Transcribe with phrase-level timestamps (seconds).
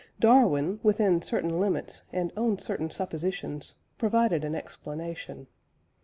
[0.19, 5.45] Darwin, within certain limits and on certain suppositions, provided an explanation.